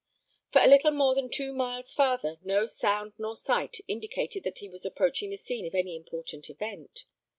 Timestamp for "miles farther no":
1.53-2.65